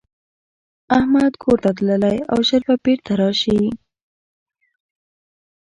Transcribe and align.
احمدکورته 0.97 1.69
تللی 1.77 1.97
دی 2.03 2.17
او 2.31 2.37
ژر 2.47 2.61
به 2.67 2.75
بيرته 2.85 3.13
راشي. 3.21 3.59